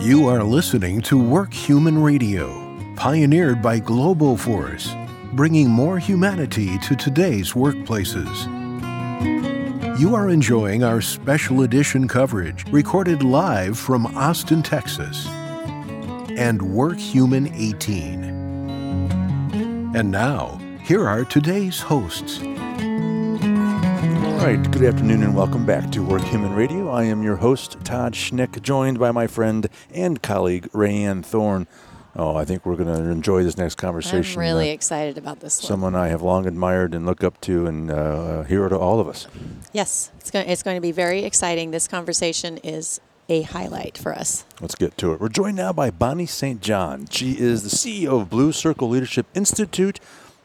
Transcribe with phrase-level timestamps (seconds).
[0.00, 2.48] You are listening to Work Human Radio,
[2.96, 4.88] pioneered by Globoforce,
[5.36, 8.48] bringing more humanity to today's workplaces.
[10.00, 17.52] You are enjoying our special edition coverage recorded live from Austin, Texas, and Work Human
[17.54, 18.24] 18.
[19.94, 22.40] And now, here are today's hosts.
[24.40, 26.88] All right, good afternoon and welcome back to Work Human Radio.
[26.88, 31.66] I am your host, Todd Schnick, joined by my friend and colleague, Rayanne Thorne.
[32.16, 34.34] Oh, I think we're going to enjoy this next conversation.
[34.34, 35.68] I'm really Uh, excited about this one.
[35.68, 39.08] someone I have long admired and look up to, and uh, hero to all of
[39.08, 39.26] us.
[39.72, 41.70] Yes, it's going, it's going to be very exciting.
[41.70, 44.44] This conversation is a highlight for us.
[44.60, 45.20] Let's get to it.
[45.20, 46.60] We're joined now by Bonnie St.
[46.62, 47.06] John.
[47.10, 50.00] She is the CEO of Blue Circle Leadership Institute,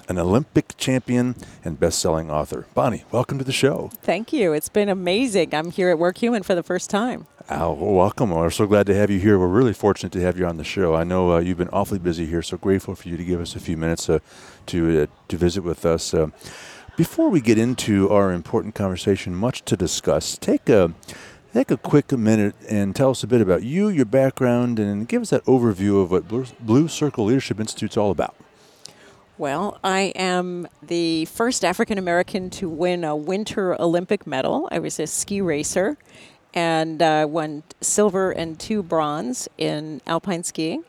[0.07, 2.67] an Olympic champion and best-selling author.
[2.73, 3.89] Bonnie, welcome to the show.
[4.01, 4.53] Thank you.
[4.53, 5.53] It's been amazing.
[5.53, 7.27] I'm here at Work Human for the first time.
[7.49, 8.31] Well, welcome.
[8.31, 9.37] We're so glad to have you here.
[9.37, 10.95] We're really fortunate to have you on the show.
[10.95, 13.55] I know uh, you've been awfully busy here, so grateful for you to give us
[13.55, 14.19] a few minutes uh,
[14.67, 16.13] to uh, to visit with us.
[16.13, 16.29] Uh,
[16.97, 20.93] before we get into our important conversation, much to discuss, take a
[21.53, 25.21] take a quick minute and tell us a bit about you, your background, and give
[25.21, 28.35] us that overview of what Blue, Blue Circle Leadership Institute's all about.
[29.37, 34.69] Well, I am the first African American to win a Winter Olympic medal.
[34.71, 35.97] I was a ski racer
[36.53, 40.85] and uh, won silver and two bronze in alpine skiing.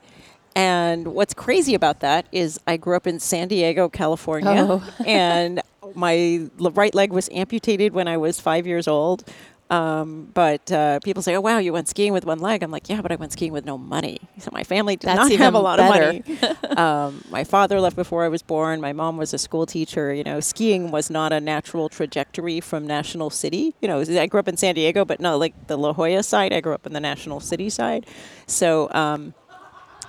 [0.54, 4.94] And what's crazy about that is I grew up in San Diego, California, Oh.
[5.04, 5.60] and
[5.94, 9.24] my right leg was amputated when I was five years old.
[9.68, 12.88] Um, but uh, people say, "Oh wow, you went skiing with one leg." I'm like,
[12.88, 15.54] "Yeah, but I went skiing with no money." So my family did That's not have
[15.54, 16.20] a lot better.
[16.20, 16.76] of money.
[16.76, 18.80] um, my father left before I was born.
[18.80, 20.14] My mom was a school teacher.
[20.14, 23.74] You know, skiing was not a natural trajectory from National City.
[23.80, 26.52] You know, I grew up in San Diego, but not like the La Jolla side.
[26.52, 28.06] I grew up in the National City side.
[28.46, 28.88] So.
[28.92, 29.34] Um,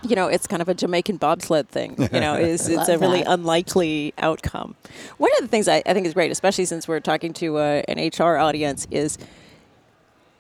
[0.04, 1.96] you know, it's kind of a Jamaican bobsled thing.
[1.98, 3.32] You know, is it's a really that.
[3.32, 4.76] unlikely outcome.
[5.18, 7.82] One of the things I, I think is great, especially since we're talking to uh,
[7.88, 9.18] an HR audience, is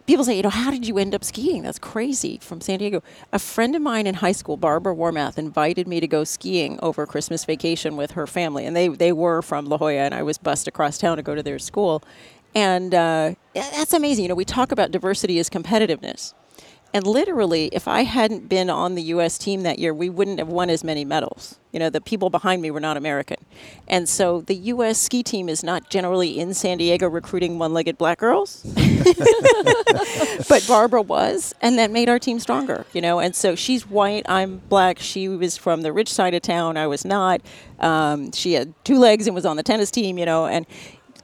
[0.07, 1.63] people say, you know, how did you end up skiing?
[1.63, 3.03] That's crazy from San Diego.
[3.31, 7.05] A friend of mine in high school, Barbara Warmath, invited me to go skiing over
[7.05, 8.65] Christmas vacation with her family.
[8.65, 11.35] And they, they were from La Jolla, and I was bused across town to go
[11.35, 12.01] to their school.
[12.55, 14.23] And uh, that's amazing.
[14.23, 16.33] You know, we talk about diversity as competitiveness.
[16.93, 19.37] And literally, if I hadn't been on the U.S.
[19.37, 21.59] team that year, we wouldn't have won as many medals.
[21.71, 23.37] You know, the people behind me were not American.
[23.87, 24.97] And so the U.S.
[24.97, 28.63] ski team is not generally in San Diego recruiting one legged black girls.
[30.49, 33.19] but Barbara was, and that made our team stronger, you know.
[33.19, 34.97] And so she's white, I'm black.
[34.99, 37.41] She was from the rich side of town, I was not.
[37.79, 40.47] Um, she had two legs and was on the tennis team, you know.
[40.47, 40.65] And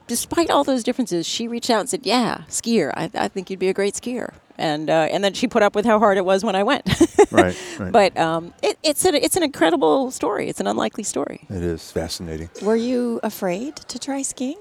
[0.08, 2.92] despite all those differences, she reached out and said, "Yeah, skier.
[2.96, 5.74] I, I think you'd be a great skier." And uh, and then she put up
[5.76, 6.88] with how hard it was when I went.
[7.32, 7.92] Right, right.
[7.92, 10.50] but um, it, it's a, it's an incredible story.
[10.50, 11.48] It's an unlikely story.
[11.50, 12.50] it is fascinating.
[12.62, 14.58] Were you afraid to try skiing?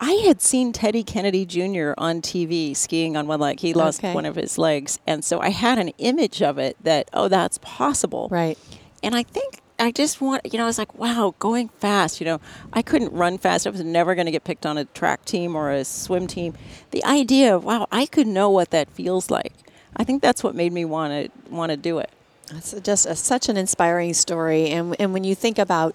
[0.00, 1.92] I had seen Teddy Kennedy Jr.
[1.98, 3.58] on TV skiing on one leg.
[3.58, 4.14] He lost Okay.
[4.14, 7.58] one of his legs, and so I had an image of it that oh, that's
[7.58, 8.28] possible.
[8.30, 8.56] Right.
[9.02, 12.20] And I think I just want, you know, I was like, wow, going fast.
[12.20, 12.40] You know,
[12.72, 13.66] I couldn't run fast.
[13.66, 16.54] I was never going to get picked on a track team or a swim team.
[16.90, 19.52] The idea of wow, I could know what that feels like.
[19.96, 22.10] I think that's what made me want to want to do it.
[22.52, 24.68] It's just a, such an inspiring story.
[24.68, 25.94] And, and when you think about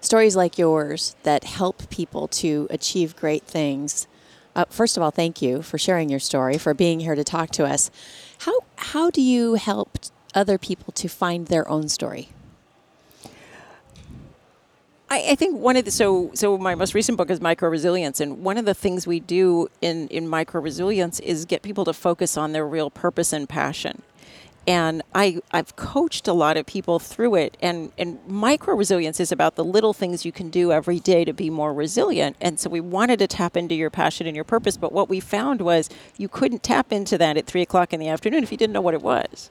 [0.00, 4.06] stories like yours that help people to achieve great things,
[4.54, 7.50] uh, first of all, thank you for sharing your story, for being here to talk
[7.52, 7.90] to us.
[8.40, 9.98] How, how do you help
[10.34, 12.30] other people to find their own story?
[15.08, 18.20] I, I think one of the so so my most recent book is micro resilience,
[18.20, 21.92] and one of the things we do in in micro resilience is get people to
[21.92, 24.02] focus on their real purpose and passion.
[24.66, 29.30] And I I've coached a lot of people through it, and and micro resilience is
[29.30, 32.36] about the little things you can do every day to be more resilient.
[32.40, 35.20] And so we wanted to tap into your passion and your purpose, but what we
[35.20, 38.58] found was you couldn't tap into that at three o'clock in the afternoon if you
[38.58, 39.50] didn't know what it was.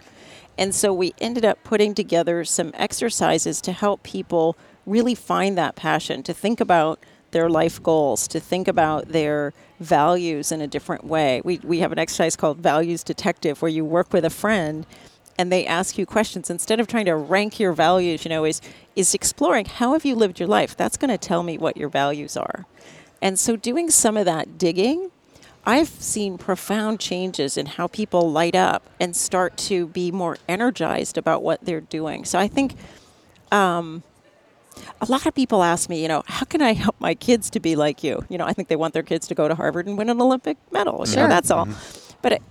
[0.57, 5.75] And so we ended up putting together some exercises to help people really find that
[5.75, 6.99] passion, to think about
[7.31, 11.41] their life goals, to think about their values in a different way.
[11.43, 14.85] We, we have an exercise called Values Detective where you work with a friend
[15.37, 18.61] and they ask you questions instead of trying to rank your values, you know, is
[18.95, 20.77] is exploring how have you lived your life?
[20.77, 22.65] That's going to tell me what your values are.
[23.21, 25.11] And so doing some of that digging
[25.65, 31.17] I've seen profound changes in how people light up and start to be more energized
[31.17, 32.23] about what they're doing.
[32.23, 32.75] So I think
[33.51, 34.03] um,
[35.01, 37.59] a lot of people ask me, you know, how can I help my kids to
[37.59, 38.23] be like you?
[38.29, 40.21] You know, I think they want their kids to go to Harvard and win an
[40.21, 41.03] Olympic medal.
[41.07, 41.27] You know, Sure.
[41.27, 41.65] that's all.
[41.65, 42.17] Mm-hmm.
[42.21, 42.41] But it,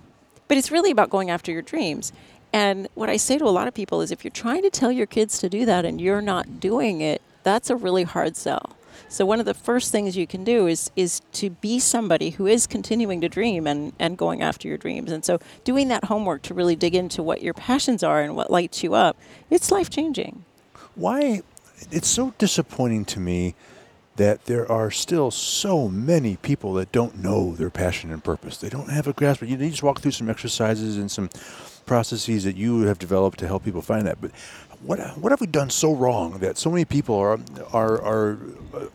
[0.47, 2.11] but it's really about going after your dreams.
[2.53, 4.91] And what I say to a lot of people is if you're trying to tell
[4.91, 8.75] your kids to do that and you're not doing it, that's a really hard sell.
[9.09, 12.47] So one of the first things you can do is is to be somebody who
[12.47, 15.11] is continuing to dream and, and going after your dreams.
[15.11, 18.49] And so doing that homework to really dig into what your passions are and what
[18.49, 19.17] lights you up,
[19.49, 20.45] it's life changing.
[20.95, 21.41] Why
[21.91, 23.55] it's so disappointing to me
[24.15, 28.57] that there are still so many people that don't know their passion and purpose.
[28.57, 29.41] They don't have a grasp.
[29.41, 31.29] You, you just walk through some exercises and some
[31.85, 34.21] processes that you have developed to help people find that.
[34.21, 34.31] But
[34.81, 37.39] what what have we done so wrong that so many people are
[37.73, 38.37] are are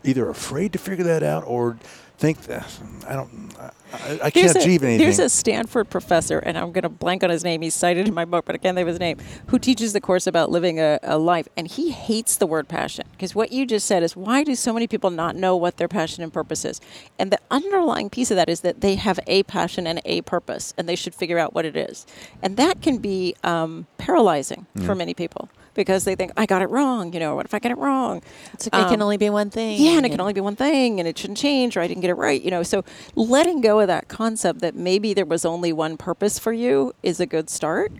[0.05, 1.77] either afraid to figure that out or
[2.21, 2.71] think that
[3.09, 3.51] I don't
[3.93, 4.99] I, I can't a, achieve anything.
[4.99, 7.63] There's a Stanford professor, and I'm going to blank on his name.
[7.63, 9.19] He's cited in my book, but I can't think of his name.
[9.47, 13.07] Who teaches the course about living a, a life, and he hates the word passion
[13.13, 15.89] because what you just said is why do so many people not know what their
[15.89, 16.81] passion and purpose is?
[17.19, 20.75] And the underlying piece of that is that they have a passion and a purpose,
[20.77, 22.07] and they should figure out what it is,
[22.43, 24.85] and that can be um, paralyzing mm.
[24.85, 27.13] for many people because they think I got it wrong.
[27.13, 28.23] You know, what if I get it wrong?
[28.53, 29.81] It's, it um, can only be one thing.
[29.81, 32.01] Yeah, and it can only be one thing, and it shouldn't change, or I didn't
[32.01, 32.41] get it right.
[32.41, 32.85] You know, so
[33.15, 37.21] letting go of that concept that maybe there was only one purpose for you is
[37.21, 37.93] a good start.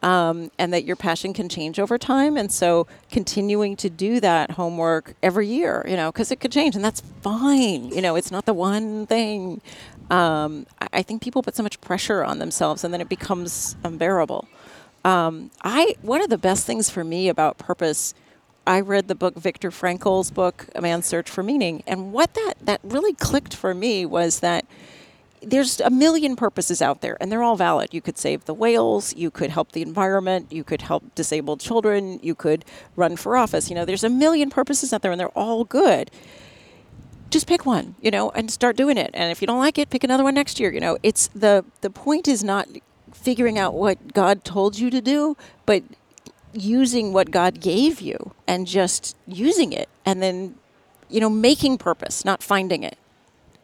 [0.00, 2.36] Um, and that your passion can change over time.
[2.36, 6.76] And so continuing to do that homework every year, you know, because it could change
[6.76, 7.88] and that's fine.
[7.88, 9.60] You know, it's not the one thing.
[10.08, 13.76] Um, I, I, think people put so much pressure on themselves and then it becomes
[13.82, 14.46] unbearable.
[15.04, 18.14] Um, I one of the best things for me about purpose.
[18.66, 22.54] I read the book Viktor Frankl's book, A Man's Search for Meaning, and what that
[22.62, 24.66] that really clicked for me was that
[25.42, 27.92] there's a million purposes out there and they're all valid.
[27.92, 32.18] You could save the whales, you could help the environment, you could help disabled children,
[32.22, 32.64] you could
[32.96, 33.68] run for office.
[33.68, 36.10] You know, there's a million purposes out there and they're all good.
[37.30, 39.10] Just pick one, you know, and start doing it.
[39.12, 40.72] And if you don't like it, pick another one next year.
[40.72, 42.68] You know, it's the the point is not
[43.18, 45.36] figuring out what God told you to do,
[45.66, 45.82] but
[46.52, 50.54] using what God gave you and just using it and then,
[51.08, 52.96] you know, making purpose, not finding it.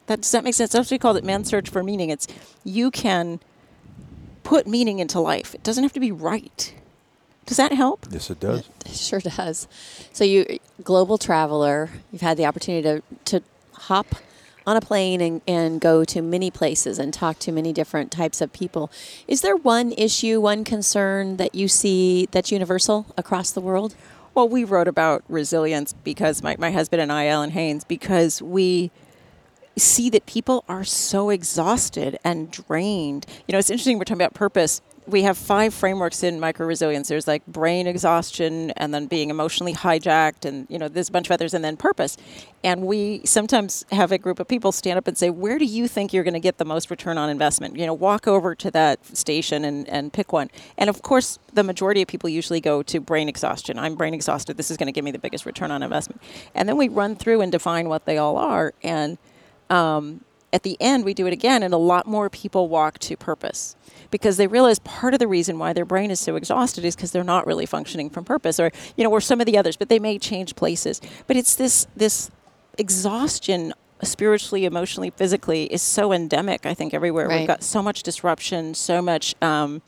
[0.06, 0.72] That, does that make sense?
[0.72, 2.10] That's what we call it man's search for meaning.
[2.10, 2.26] It's
[2.62, 3.40] you can
[4.42, 5.54] put meaning into life.
[5.54, 6.74] It doesn't have to be right.
[7.46, 8.06] Does that help?
[8.10, 8.68] Yes, it does.
[8.86, 9.68] It sure does.
[10.12, 13.02] So you global traveler, you've had the opportunity to,
[13.38, 13.42] to
[13.72, 14.14] hop
[14.66, 18.40] on a plane and, and go to many places and talk to many different types
[18.40, 18.90] of people.
[19.28, 23.94] Is there one issue, one concern that you see that's universal across the world?
[24.34, 28.90] Well, we wrote about resilience because my, my husband and I, Alan Haynes, because we
[29.76, 33.26] see that people are so exhausted and drained.
[33.46, 37.08] You know, it's interesting, we're talking about purpose we have five frameworks in micro resilience.
[37.08, 41.26] There's like brain exhaustion, and then being emotionally hijacked, and you know there's a bunch
[41.26, 42.16] of others, and then purpose.
[42.62, 45.88] And we sometimes have a group of people stand up and say, "Where do you
[45.88, 48.70] think you're going to get the most return on investment?" You know, walk over to
[48.70, 50.50] that station and and pick one.
[50.78, 53.78] And of course, the majority of people usually go to brain exhaustion.
[53.78, 54.56] I'm brain exhausted.
[54.56, 56.22] This is going to give me the biggest return on investment.
[56.54, 59.18] And then we run through and define what they all are, and
[59.68, 60.20] um,
[60.54, 63.76] at the end we do it again, and a lot more people walk to purpose.
[64.10, 67.10] Because they realize part of the reason why their brain is so exhausted is because
[67.10, 69.88] they're not really functioning from purpose or you know or some of the others but
[69.88, 71.00] they may change places.
[71.26, 72.30] But it's this this
[72.78, 77.28] exhaustion spiritually emotionally physically is so endemic i think everywhere.
[77.28, 77.38] Right.
[77.40, 79.80] we've got so much disruption so much um,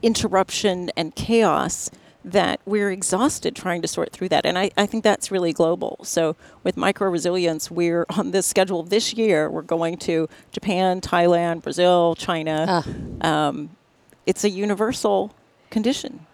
[0.00, 1.90] interruption and chaos
[2.24, 4.46] that we're exhausted trying to sort through that.
[4.46, 5.98] And I, I think that's really global.
[6.02, 9.50] So with micro resilience, we're on this schedule this year.
[9.50, 12.84] We're going to Japan, Thailand, Brazil, China.
[13.22, 13.26] Uh.
[13.26, 13.70] Um,
[14.26, 15.34] it's a universal
[15.70, 16.26] condition.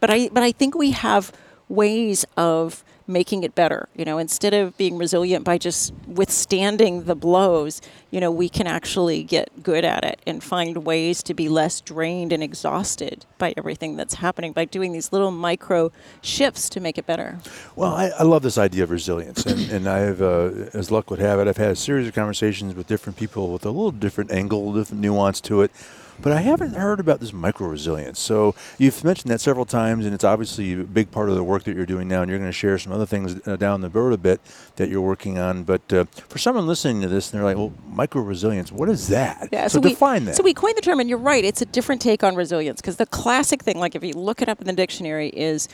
[0.00, 1.32] But I, but I think we have
[1.68, 3.88] ways of making it better.
[3.94, 7.80] You know, instead of being resilient by just withstanding the blows,
[8.10, 11.80] you know, we can actually get good at it and find ways to be less
[11.80, 15.90] drained and exhausted by everything that's happening by doing these little micro
[16.20, 17.38] shifts to make it better.
[17.76, 21.20] Well, I, I love this idea of resilience, and, and I've, uh, as luck would
[21.20, 24.30] have it, I've had a series of conversations with different people with a little different
[24.30, 25.70] angle, different nuance to it
[26.20, 28.20] but I haven't heard about this micro resilience.
[28.20, 31.64] So you've mentioned that several times, and it's obviously a big part of the work
[31.64, 32.22] that you're doing now.
[32.22, 34.40] And you're going to share some other things uh, down the road a bit
[34.76, 35.64] that you're working on.
[35.64, 39.08] But uh, for someone listening to this, and they're like, "Well, micro resilience, what is
[39.08, 40.36] that?" Yeah, so, so define that.
[40.36, 41.44] So we coined the term, and you're right.
[41.44, 44.48] It's a different take on resilience because the classic thing, like if you look it
[44.48, 45.68] up in the dictionary, is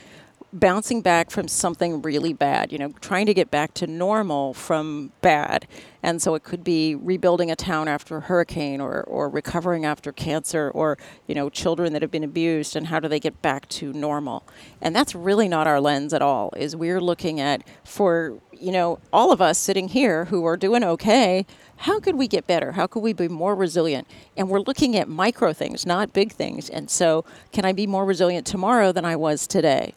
[0.53, 5.13] bouncing back from something really bad, you know, trying to get back to normal from
[5.21, 5.67] bad.
[6.03, 10.11] And so it could be rebuilding a town after a hurricane or, or recovering after
[10.11, 13.69] cancer or, you know, children that have been abused and how do they get back
[13.71, 14.43] to normal.
[14.81, 19.01] And that's really not our lens at all, is we're looking at for, you know,
[19.13, 21.45] all of us sitting here who are doing okay,
[21.79, 22.73] how could we get better?
[22.73, 24.09] How could we be more resilient?
[24.37, 26.71] And we're looking at micro things, not big things.
[26.71, 29.95] And so, can I be more resilient tomorrow than I was today?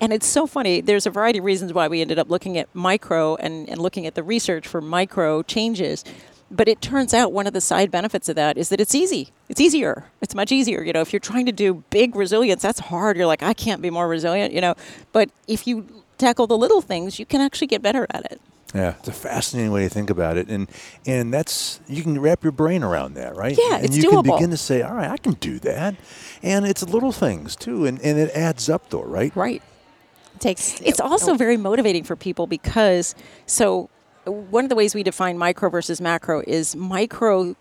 [0.00, 0.80] And it's so funny.
[0.80, 4.06] There's a variety of reasons why we ended up looking at micro and, and looking
[4.06, 6.04] at the research for micro changes.
[6.50, 9.28] But it turns out one of the side benefits of that is that it's easy.
[9.48, 10.06] It's easier.
[10.20, 10.82] It's much easier.
[10.82, 13.16] You know, if you're trying to do big resilience, that's hard.
[13.16, 14.74] You're like, I can't be more resilient, you know.
[15.12, 15.86] But if you
[16.18, 18.40] tackle the little things, you can actually get better at it.
[18.74, 20.68] Yeah, it's a fascinating way to think about it, and
[21.04, 23.58] and that's you can wrap your brain around that, right?
[23.58, 24.24] Yeah, and it's you doable.
[24.24, 25.96] can begin to say, all right, I can do that,
[26.40, 29.34] and it's little things too, and and it adds up though, right?
[29.34, 29.60] Right.
[30.40, 30.80] Takes.
[30.80, 33.14] It's also very motivating for people because
[33.46, 33.88] so
[34.24, 37.56] one of the ways we define micro versus macro is micro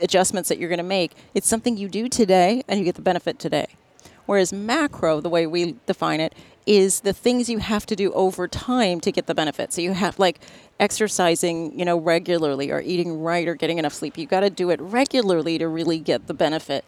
[0.00, 1.12] adjustments that you're going to make.
[1.34, 3.66] It's something you do today and you get the benefit today.
[4.26, 6.34] Whereas macro, the way we define it,
[6.66, 9.72] is the things you have to do over time to get the benefit.
[9.72, 10.40] So you have like
[10.80, 14.18] exercising, you know, regularly or eating right or getting enough sleep.
[14.18, 16.84] You got to do it regularly to really get the benefit.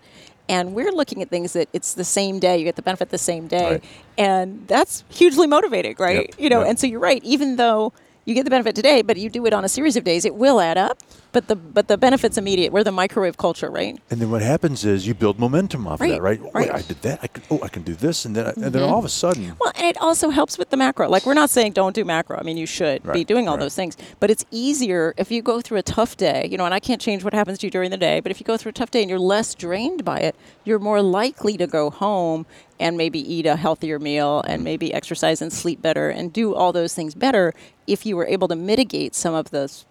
[0.49, 3.19] And we're looking at things that it's the same day, you get the benefit the
[3.19, 3.71] same day.
[3.73, 3.85] Right.
[4.17, 6.26] And that's hugely motivating, right?
[6.28, 6.69] Yep, You know, yep.
[6.71, 7.93] and so you're right, even though
[8.25, 10.35] you get the benefit today, but you do it on a series of days, it
[10.35, 10.99] will add up.
[11.38, 12.73] But the but the benefit's immediate.
[12.73, 13.97] We're the microwave culture, right?
[14.11, 16.42] And then what happens is you build momentum off of Right, that, right?
[16.42, 16.75] Wait, right.
[16.75, 17.21] I did that.
[17.23, 18.92] I can, oh, I can do this, and then I, and then mm-hmm.
[18.92, 21.09] all of a sudden, Well, and it also helps with the macro.
[21.09, 22.37] Like we're not saying don't do macro.
[22.38, 23.61] I mean, you should be doing all right.
[23.61, 23.97] those things.
[24.18, 27.00] But it's easier if you go through a tough day, you know, and I can't
[27.00, 28.90] change what happens to you during the day, but if you go through a tough
[28.90, 32.47] day and you're less drained by it, you're more likely to go home
[32.80, 34.64] and maybe eat a healthier meal and mm-hmm.
[34.64, 37.54] maybe exercise and sleep better and do all those things better
[37.87, 39.85] if you were able to mitigate some of the s-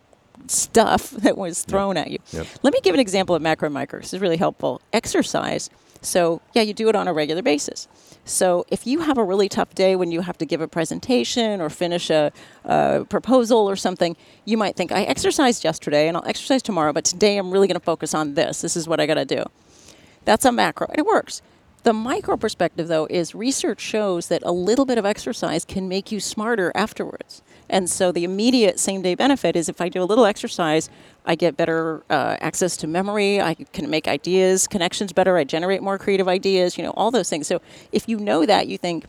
[0.48, 2.20] stuff that was thrown at you.
[2.32, 2.48] Yep.
[2.64, 4.00] Let me give an example of macro and micro.
[4.00, 4.82] This is really helpful.
[4.94, 5.70] Exercise.
[6.02, 7.88] So, yeah, you do it on a regular basis.
[8.24, 11.60] So, if you have a really tough day when you have to give a presentation
[11.60, 12.32] or finish a,
[12.66, 14.16] a proposal or something,
[14.46, 17.80] you might think, I exercised yesterday and I'll exercise tomorrow, but today I'm really going
[17.80, 18.62] to focus on this.
[18.62, 19.44] This is what I got to do.
[20.26, 21.42] That's a macro, and it works.
[21.88, 26.12] The micro perspective, though, is research shows that a little bit of exercise can make
[26.12, 27.42] you smarter afterwards.
[27.70, 30.90] And so the immediate same day benefit is if I do a little exercise,
[31.26, 35.82] I get better uh, access to memory, I can make ideas, connections better, I generate
[35.82, 37.48] more creative ideas, you know, all those things.
[37.48, 37.62] So
[37.94, 39.06] if you know that, you think,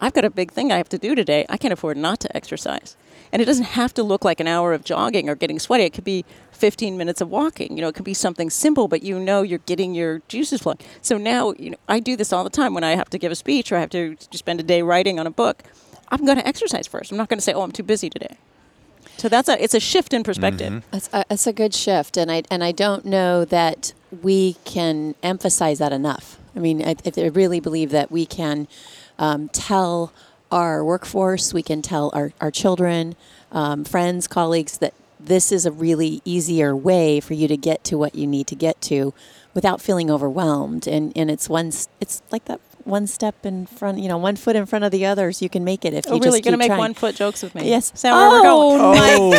[0.00, 1.44] I've got a big thing I have to do today.
[1.48, 2.96] I can't afford not to exercise.
[3.32, 5.84] And it doesn't have to look like an hour of jogging or getting sweaty.
[5.84, 7.76] It could be 15 minutes of walking.
[7.76, 10.78] You know, it could be something simple, but you know you're getting your juices flowing.
[11.00, 13.32] So now, you know, I do this all the time when I have to give
[13.32, 15.62] a speech or I have to spend a day writing on a book.
[16.08, 17.10] I'm going to exercise first.
[17.10, 18.36] I'm not going to say, "Oh, I'm too busy today."
[19.16, 20.84] So that's a it's a shift in perspective.
[20.90, 25.14] That's a, that's a good shift, and I and I don't know that we can
[25.22, 26.38] emphasize that enough.
[26.54, 28.68] I mean, I, I really believe that we can
[29.18, 30.12] um, tell
[30.52, 33.16] our workforce, we can tell our our children,
[33.50, 37.96] um, friends, colleagues that this is a really easier way for you to get to
[37.96, 39.14] what you need to get to,
[39.54, 40.86] without feeling overwhelmed.
[40.86, 44.56] And and it's one it's like that one step in front, you know, one foot
[44.56, 45.40] in front of the others.
[45.42, 46.40] You can make it if you Oh, you really?
[46.40, 46.78] just Going to keep make trying.
[46.78, 47.68] one foot jokes with me?
[47.68, 47.92] Yes.
[47.94, 48.80] Is that where we're going?
[48.80, 49.32] Oh,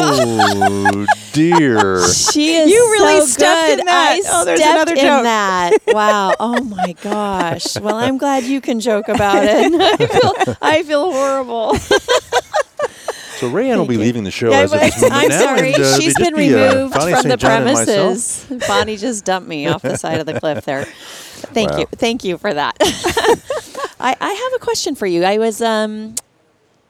[0.95, 2.07] oh dear.
[2.07, 3.79] She is You really so stepped good.
[3.79, 4.19] in that.
[4.23, 5.71] I Oh, there's stepped another in that.
[5.88, 6.33] Wow.
[6.39, 7.77] Oh my gosh.
[7.79, 9.73] Well, I'm glad you can joke about it.
[10.00, 11.75] I feel I feel horrible.
[13.43, 14.00] So Rayanne will be you.
[14.01, 15.73] leaving the show Yeah, as of this moment I'm now, sorry.
[15.73, 17.88] and, uh, She's it'll been just be, uh, removed Bonnie from the John and myself.
[17.88, 18.67] premises.
[18.67, 20.85] Bonnie just dumped me off the side of the cliff there.
[20.85, 21.77] Thank Wow.
[21.79, 21.85] you.
[21.91, 22.75] Thank you for that.
[24.00, 25.23] I, I have a question for you.
[25.23, 26.15] I was um,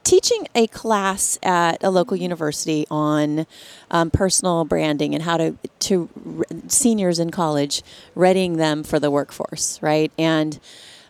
[0.04, 3.46] teaching a class at a local university on
[3.90, 6.08] um, personal branding and how to to
[6.38, 7.82] r- seniors in college,
[8.14, 10.12] readying them for the workforce, right?
[10.18, 10.58] And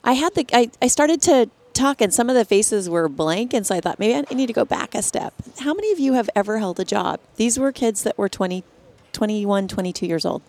[0.02, 3.52] I had the I, I started to talk and some of the faces were blank
[3.52, 5.34] and so I thought maybe I need to go back a step.
[5.60, 7.20] How many of you have ever held a job?
[7.36, 8.64] These were kids that were 20
[9.12, 10.42] 21, 22 years old.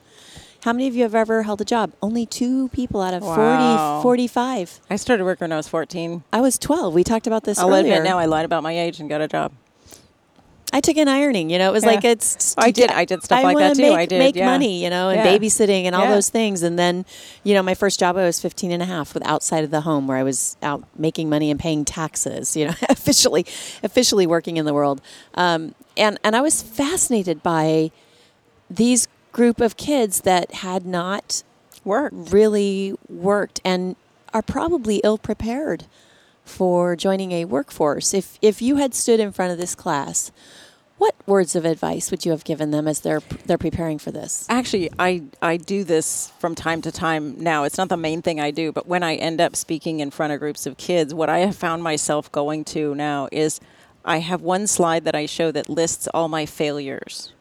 [0.63, 1.91] How many of you have ever held a job?
[2.01, 3.99] Only two people out of Wow.
[4.01, 4.79] 40, 45.
[4.89, 6.23] I started work when I was 14.
[6.33, 6.91] I was 12.
[6.93, 7.93] We talked about this I'll earlier.
[7.93, 9.51] admit now I lied about my age and got a job.
[10.75, 11.49] I took in ironing.
[11.49, 11.91] You know, it was Yeah.
[11.91, 12.53] like it's.
[12.57, 13.81] I did- I did stuff I like that too.
[13.83, 14.45] Make, I did, make yeah.
[14.45, 15.37] money, you know, and Yeah.
[15.37, 16.63] babysitting and all those things.
[16.63, 17.05] And then,
[17.45, 19.81] you know, my first job I was 15 and a half with outside of the
[19.81, 22.57] home where I was out making money and paying taxes.
[22.57, 23.45] You know, officially,
[23.83, 24.99] officially working in the world.
[25.35, 27.91] Um, and and I was fascinated by
[28.69, 31.43] these group of kids that had not
[31.85, 32.11] Work.
[32.13, 33.95] really worked and
[34.33, 35.85] are probably ill prepared
[36.43, 38.13] for joining a workforce.
[38.13, 40.31] If if you had stood in front of this class,
[40.97, 44.45] what words of advice would you have given them as they're they're preparing for this?
[44.49, 47.63] Actually, I I do this from time to time now.
[47.63, 50.33] It's not the main thing I do, but when I end up speaking in front
[50.33, 53.59] of groups of kids, what I have found myself going to now is
[54.03, 57.33] I have one slide that I show that lists all my failures.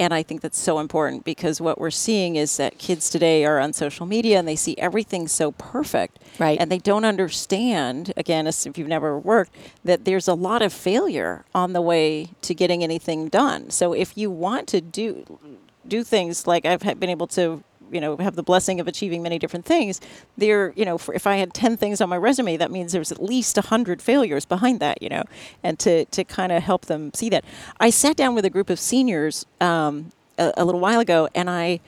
[0.00, 3.58] And I think that's so important because what we're seeing is that kids today are
[3.58, 6.18] on social media and they see everything so perfect.
[6.38, 6.58] Right.
[6.60, 10.72] And they don't understand, again, as if you've never worked, that there's a lot of
[10.72, 13.70] failure on the way to getting anything done.
[13.70, 15.38] So if you want to do
[15.86, 19.38] do things like I've been able to you know have the blessing of achieving many
[19.38, 20.00] different things
[20.36, 23.22] there you know if i had 10 things on my resume that means there's at
[23.22, 25.24] least 100 failures behind that you know
[25.62, 27.44] and to to kind of help them see that.
[27.80, 31.48] I sat down with a group of seniors um, a, a little while ago and
[31.50, 31.80] i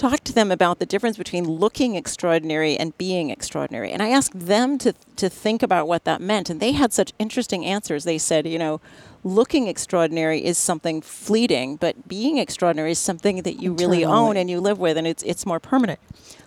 [0.00, 3.92] talked to them about the difference between looking extraordinary and being extraordinary.
[3.92, 6.48] And I asked them to, to think about what that meant.
[6.48, 8.04] And they had such interesting answers.
[8.04, 8.80] They said, you know,
[9.22, 14.48] looking extraordinary is something fleeting, but being extraordinary is something that you really own and
[14.48, 16.00] you live with, and it's, it's more permanent.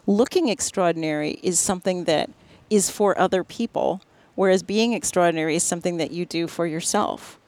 [0.07, 2.31] Looking extraordinary is something that
[2.71, 4.01] is for other people,
[4.33, 7.39] whereas being extraordinary is something that you do for yourself.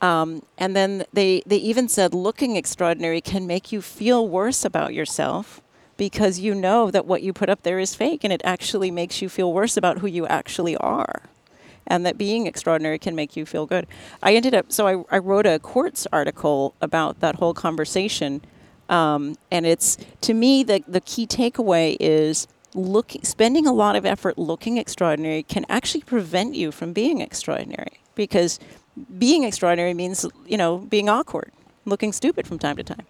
[0.00, 4.92] Um, and then they, they even said looking extraordinary can make you feel worse about
[4.92, 5.62] yourself
[5.96, 9.22] because you know that what you put up there is fake and it actually makes
[9.22, 11.22] you feel worse about who you actually are.
[11.86, 13.86] And that being extraordinary can make you feel good.
[14.22, 18.42] I ended up, so I, I wrote a Quartz article about that whole conversation.
[18.88, 24.04] Um, and it's, to me, the, the key takeaway is look, spending a lot of
[24.04, 28.58] effort looking extraordinary can actually prevent you from being extraordinary because
[29.18, 31.52] being extraordinary means you know being awkward
[31.84, 33.06] looking stupid from time to time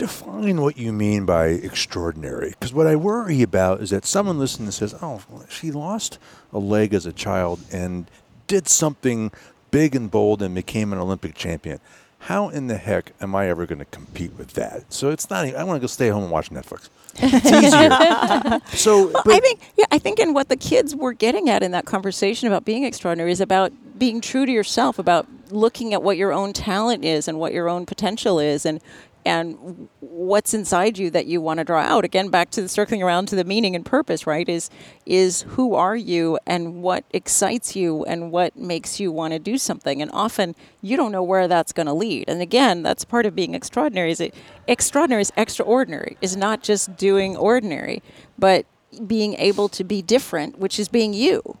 [0.00, 2.54] Define what you mean by extraordinary.
[2.58, 6.18] Because what I worry about is that someone listening says, oh, she lost
[6.54, 8.10] a leg as a child and
[8.46, 9.30] did something
[9.70, 11.80] big and bold and became an Olympic champion.
[12.20, 14.92] How in the heck am I ever going to compete with that?
[14.92, 16.88] So it's not, I want to go stay home and watch Netflix.
[17.16, 18.60] It's easier.
[18.76, 21.72] so, but, I think yeah, I think in what the kids were getting at in
[21.72, 26.16] that conversation about being extraordinary is about being true to yourself, about looking at what
[26.16, 28.80] your own talent is and what your own potential is and
[29.24, 32.04] and what's inside you that you want to draw out.
[32.04, 34.48] Again, back to the circling around to the meaning and purpose, right?
[34.48, 34.70] Is
[35.04, 39.58] is who are you and what excites you and what makes you want to do
[39.58, 40.00] something.
[40.00, 42.28] And often you don't know where that's going to lead.
[42.28, 44.10] And again, that's part of being extraordinary.
[44.10, 44.34] Is it
[44.66, 46.16] extraordinary is extraordinary.
[46.20, 48.02] Is not just doing ordinary,
[48.38, 48.66] but
[49.06, 51.58] being able to be different, which is being you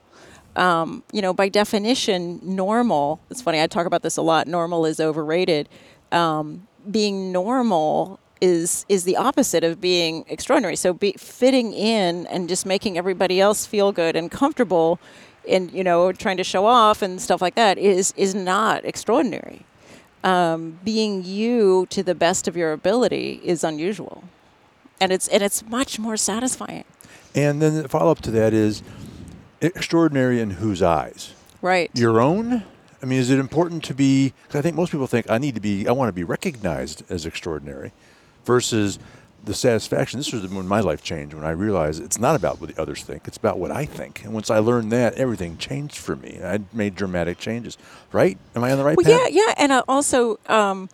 [0.56, 3.20] um, you know, by definition, normal.
[3.30, 3.60] It's funny.
[3.60, 4.46] I talk about this a lot.
[4.46, 5.68] Normal is overrated.
[6.12, 10.76] Um, being normal is is the opposite of being extraordinary.
[10.76, 14.98] So, be fitting in and just making everybody else feel good and comfortable,
[15.48, 19.64] and you know, trying to show off and stuff like that is is not extraordinary.
[20.22, 24.24] Um, being you to the best of your ability is unusual,
[25.00, 26.84] and it's and it's much more satisfying.
[27.34, 28.82] and then the follow up to that is
[29.60, 31.34] extraordinary in whose eyes?
[31.62, 31.90] Right.
[31.94, 32.64] your own?
[33.02, 34.32] I mean, is it important to be?
[34.46, 35.88] Because I think most people think I need to be.
[35.88, 37.92] I want to be recognized as extraordinary,
[38.44, 38.98] versus
[39.42, 40.20] the satisfaction.
[40.20, 43.02] This was when my life changed when I realized it's not about what the others
[43.02, 44.22] think; it's about what I think.
[44.24, 46.40] And once I learned that, everything changed for me.
[46.44, 47.78] I made dramatic changes.
[48.12, 48.36] Right?
[48.54, 49.30] Am I on the right Well, path?
[49.32, 50.90] yeah, yeah, and uh, also, um,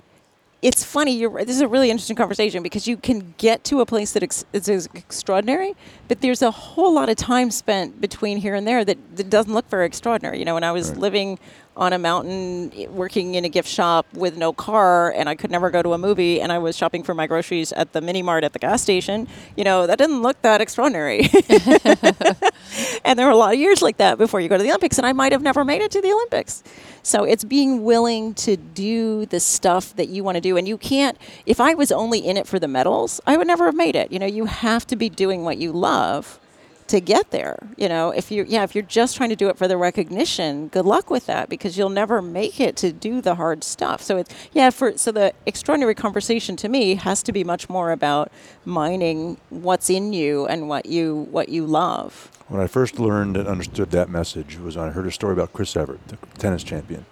[0.63, 1.17] it's funny.
[1.17, 4.23] You're, this is a really interesting conversation because you can get to a place that
[4.23, 5.75] ex- is is extraordinary,
[6.07, 9.53] but there's a whole lot of time spent between here and there that, that doesn't
[9.53, 10.39] look very extraordinary.
[10.39, 10.99] You know, when I was Right.
[10.99, 11.39] living
[11.77, 15.71] on a mountain, working in a gift shop with no car, and I could never
[15.71, 18.45] go to a movie, and I was shopping for my groceries at the mini mart
[18.45, 19.29] at the gas station.
[19.57, 21.29] You know, that didn't look that extraordinary.
[23.05, 24.97] and there were a lot of years like that before you go to the Olympics,
[24.97, 26.63] and I might have never made it to the Olympics.
[27.03, 30.79] So it's being willing to do the stuff that you want to do, and you
[30.79, 31.19] can't.
[31.45, 34.11] If I was only in it for the medals, I would never have made it.
[34.11, 36.41] You know, you have to be doing what you love
[36.89, 37.59] to get there.
[37.77, 40.69] You know, if you yeah, if you're just trying to do it for the recognition,
[40.69, 44.03] good luck with that because you'll never make it to do the hard stuff.
[44.03, 47.93] So it's yeah, for so the extraordinary conversation to me has to be much more
[47.93, 48.31] about
[48.65, 52.31] mining what's in you and what you what you love.
[52.49, 55.53] When I first learned and understood that message was when I heard a story about
[55.53, 57.05] Chris Evert, the tennis champion.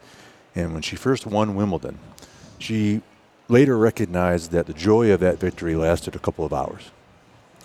[0.54, 1.98] And when she first won Wimbledon,
[2.58, 3.02] she
[3.48, 6.90] later recognized that the joy of that victory lasted a couple of hours.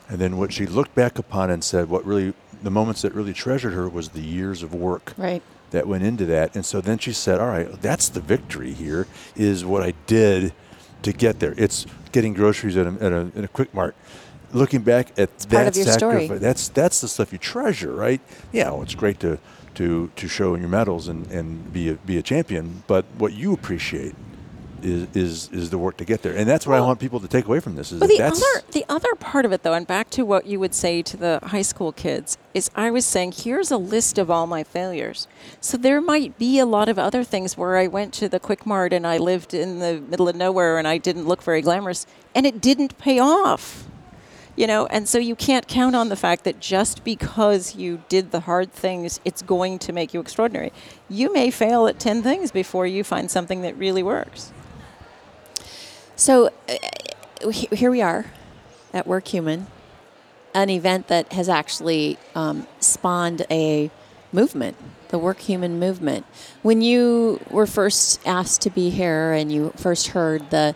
[0.09, 3.33] And then what she looked back upon and said, what really, the moments that really
[3.33, 5.41] treasured her was the years of work Right.
[5.71, 6.55] that went into that.
[6.55, 10.51] And so then she said, all right, that's the victory here, is what I did
[11.03, 11.53] to get there.
[11.57, 13.95] It's getting groceries at a, at a, in a quick mart.
[14.51, 15.91] Looking back at that part story.
[16.25, 18.19] sacrifice, that's that's the stuff you treasure, right?
[18.51, 19.37] Yeah, well, it's great to
[19.75, 22.81] to to show your medals and, and be a, be a champion.
[22.87, 24.15] But what you appreciate
[24.83, 27.27] is is is the work to get there, and that's what I want people to
[27.27, 27.91] take away from this.
[27.91, 30.59] Is But the other the other part of it though, and back to what you
[30.59, 34.31] would say to the high school kids, is I was saying, here's a list of
[34.31, 35.27] all my failures.
[35.61, 38.65] So there might be a lot of other things where I went to the Quick
[38.65, 42.05] Mart and I lived in the middle of nowhere and I didn't look very glamorous
[42.33, 43.85] and it didn't pay off.
[44.55, 48.31] You know, and so you can't count on the fact that just because you did
[48.31, 50.73] the hard things, it's going to make you extraordinary.
[51.07, 54.51] You may fail at 10 things before you find something that really works.
[56.19, 58.25] So uh, here we are
[58.93, 59.67] at Work Human,
[60.53, 63.89] an event that has actually um, spawned a
[64.33, 64.75] movement,
[65.07, 66.25] the Work Human movement.
[66.61, 70.75] When you were first asked to be here and you first heard the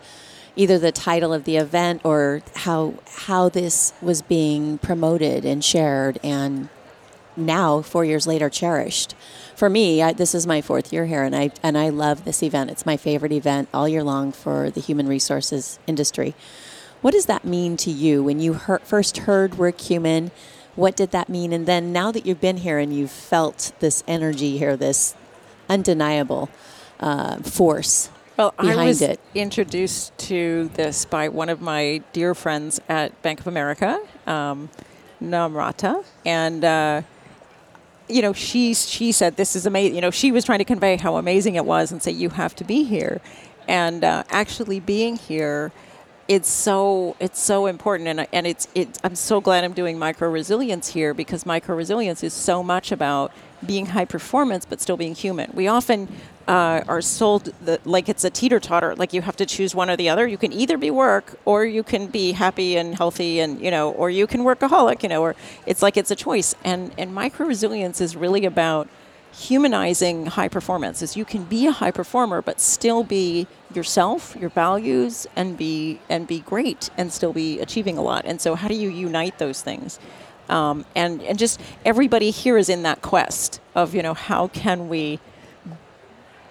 [0.55, 2.93] either the title of the event or how
[3.25, 6.69] how this was being promoted and shared and
[7.35, 9.15] now four years later cherished.
[9.55, 12.43] For me I, this is my fourth year here and I and I love this
[12.43, 12.71] event.
[12.71, 16.35] It's my favorite event all year long for the human resources industry.
[17.01, 18.23] What does that mean to you?
[18.23, 20.31] When you heard, first heard work human
[20.75, 21.53] what did that mean?
[21.53, 25.15] And then now that you've been here and you've felt this energy here this
[25.69, 26.49] undeniable
[26.99, 29.19] uh, force Well, I was it.
[29.35, 34.69] introduced to this by one of my dear friends at Bank of America, um,
[35.21, 37.01] Namrata, and uh,
[38.07, 39.95] you know, she she said this is amazing.
[39.95, 42.55] You know, she was trying to convey how amazing it was and say you have
[42.55, 43.21] to be here,
[43.67, 45.71] and uh, actually being here.
[46.25, 48.97] It's so it's so important, and and it's it.
[49.03, 53.33] I'm so glad I'm doing micro resilience here because micro resilience is so much about
[53.65, 55.51] being high performance but still being human.
[55.53, 56.07] We often
[56.47, 59.89] uh, are sold the, like it's a teeter totter, like you have to choose one
[59.89, 60.27] or the other.
[60.27, 63.91] You can either be work or you can be happy and healthy, and you know,
[63.91, 66.55] or you can workaholic, you know, or it's like it's a choice.
[66.63, 68.87] And and micro resilience is really about
[69.33, 74.49] humanizing high performance is you can be a high performer but still be yourself your
[74.51, 78.67] values and be and be great and still be achieving a lot and so how
[78.67, 79.99] do you unite those things
[80.49, 84.87] um, and and just everybody here is in that quest of you know how can
[84.87, 85.19] we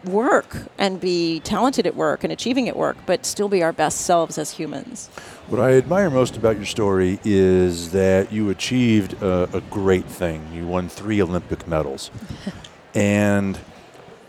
[0.04, 4.02] work and be talented at work and achieving at work but still be our best
[4.02, 5.08] selves as humans
[5.48, 10.48] What I admire most about your story is that you achieved a, a great thing.
[10.52, 12.10] You won three Olympic medals.
[12.94, 13.58] and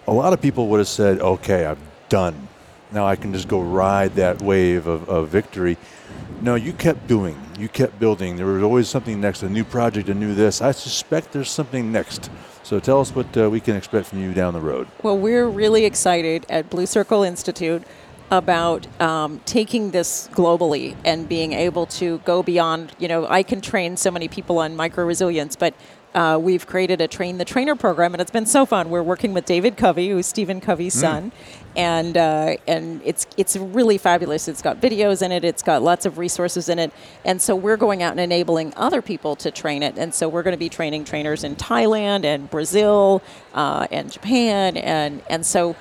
[0.08, 1.78] a lot of people would have said, okay, I'm
[2.10, 2.48] done.
[2.92, 5.78] Now I can just go ride that wave of, of victory.
[6.42, 7.40] No, you kept doing.
[7.58, 8.36] You kept building.
[8.36, 10.62] There was always something next, a new project, a new this.
[10.62, 12.30] I suspect there's something next.
[12.64, 14.88] So tell us what uh, we can expect from you down the road.
[15.04, 17.84] Well, we're really excited at Blue Circle Institute
[18.32, 22.94] about um, taking this globally and being able to go beyond.
[22.98, 25.74] You know, I can train so many people on micro resilience, but
[26.14, 28.90] uh, we've created a train the trainer program, and it's been so fun.
[28.90, 31.32] We're working with David Covey, who's Stephen Covey's son,
[31.76, 34.48] and uh, and it's it's really fabulous.
[34.48, 35.44] It's got videos in it.
[35.44, 36.92] It's got lots of resources in it,
[37.26, 39.98] and so we're going out and enabling other people to train it.
[39.98, 43.22] And so we're going to be training trainers in Thailand and Brazil
[43.54, 45.76] uh, and Japan, and and so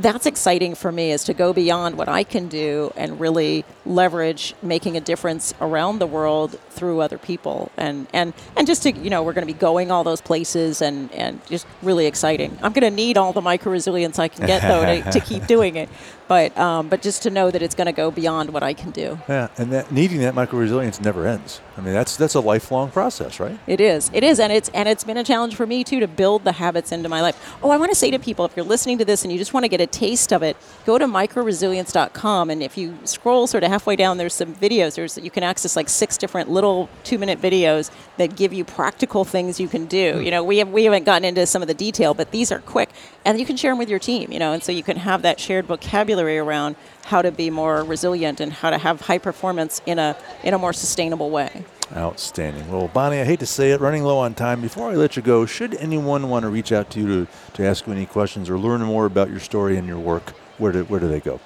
[0.00, 4.54] that's exciting for me is to go beyond what I can do and really leverage
[4.62, 9.10] making a difference around the world through other people and and and just to you
[9.10, 12.56] know we're going to be going all those places and and just really exciting.
[12.62, 15.46] I'm going to need all the micro resilience I can get though to, to keep
[15.54, 15.88] doing it,
[16.30, 18.92] but um, but just to know that it's going to go beyond what I can
[18.92, 19.18] do.
[19.28, 21.60] Yeah, and that needing that micro resilience never ends.
[21.76, 23.58] I mean, that's that's a lifelong process, right?
[23.66, 24.12] It is.
[24.14, 26.52] It is, and it's and it's been a challenge for me too to build the
[26.52, 27.56] habits into my life.
[27.64, 29.52] Oh, I want to say to people, if you're listening to this and you just
[29.52, 33.64] want to get a taste of it, go to microresilience.com, and if you scroll sort
[33.64, 34.94] of halfway down, there's some videos.
[34.94, 39.58] There's you can access like six different little two-minute videos that give you practical things
[39.58, 40.20] you can do.
[40.20, 42.60] You know, we have we haven't gotten into some of the detail, but these are
[42.60, 42.90] quick,
[43.24, 44.30] and you can share them with your team.
[44.30, 47.82] You know, and so you can have that shared vocabulary around how to be more
[47.82, 51.64] resilient and how to have high performance in a in a more sustainable way.
[51.96, 52.70] Outstanding.
[52.70, 54.60] Well, Bonnie, I hate to say it, running low on time.
[54.60, 57.66] Before I let you go, should anyone want to reach out to you to, to
[57.66, 60.84] ask you any questions or learn more about your story and your work, where do,
[60.84, 61.40] where do they go?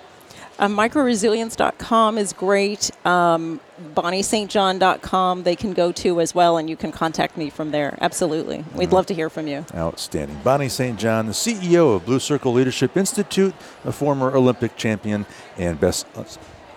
[0.58, 2.90] Uh, microresilience.com is great.
[3.04, 3.60] Um,
[3.94, 7.98] BonnieSt.John.com they can go to as well, and you can contact me from there.
[8.00, 8.64] Absolutely.
[8.74, 9.66] We'd love to hear from you.
[9.74, 10.38] Outstanding.
[10.44, 10.98] Bonnie St.
[10.98, 16.06] John, the CEO of Blue Circle Leadership Institute, a former Olympic champion and best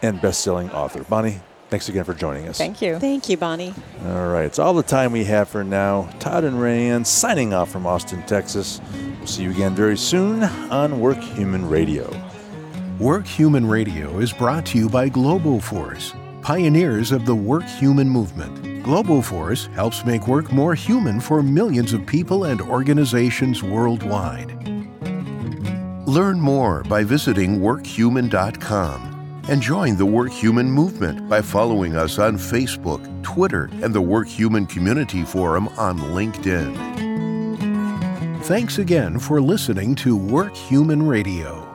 [0.02, 1.04] and best-selling author.
[1.04, 2.58] Bonnie, thanks again for joining us.
[2.58, 3.00] Thank you.
[3.00, 3.74] Thank you, Bonnie.
[4.06, 6.10] All right, it's all the time we have for now.
[6.20, 8.82] Todd and Rayanne signing off from Austin, Texas.
[9.18, 12.10] We'll see you again very soon on Work Human Radio.
[13.00, 18.84] Work Human Radio is brought to you by Globoforce, pioneers of the Work Human movement.
[18.84, 24.52] Globoforce helps make work more human for millions of people and organizations worldwide.
[26.08, 32.36] Learn more by visiting workhuman.com and join the Work Human movement by following us on
[32.36, 36.74] Facebook, Twitter, and the Work Human Community Forum on LinkedIn.
[38.46, 41.67] Thanks again for listening to Work Human Radio.